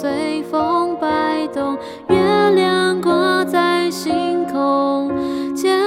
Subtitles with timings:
[0.00, 1.76] 随风摆动
[2.08, 5.10] 月亮挂在星空
[5.54, 5.78] 牵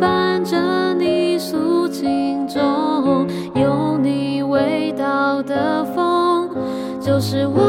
[0.00, 3.24] 绊着你诉情衷
[3.54, 6.50] 有你味道的风
[7.00, 7.65] 就是我。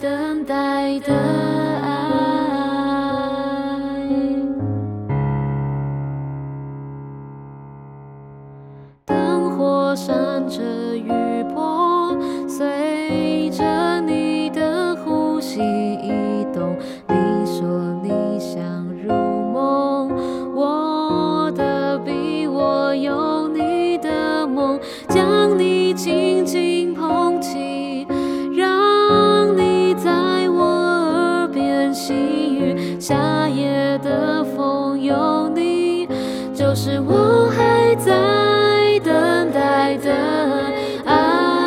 [0.00, 1.39] 等待的。
[33.98, 36.08] 的风有你
[36.54, 40.12] 就是我还在等待的
[41.04, 41.60] 爱。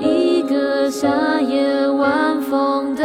[0.00, 3.02] 一个夏夜晚风的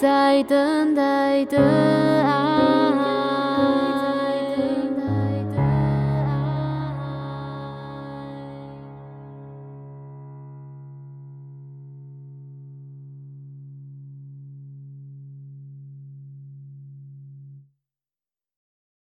[0.00, 1.97] 在等待的